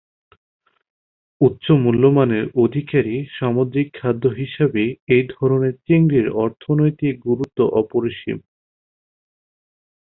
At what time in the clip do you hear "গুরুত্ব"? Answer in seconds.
7.27-7.59